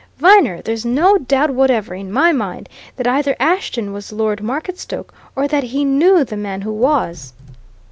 [0.17, 5.47] Viner, there's no doubt whatever in my mind that either Ashton was Lord Marketstoke or
[5.47, 7.33] that he knew the man who was!"